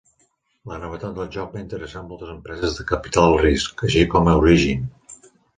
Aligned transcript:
La 0.71 0.77
novetat 0.85 1.13
del 1.19 1.27
joc 1.35 1.51
va 1.57 1.61
interessar 1.65 2.01
a 2.01 2.03
moltes 2.07 2.33
empreses 2.37 2.79
de 2.79 2.87
capital 2.95 3.37
risc, 3.45 3.87
així 3.89 4.03
com 4.15 4.33
a 4.33 4.37
Origin. 4.45 4.93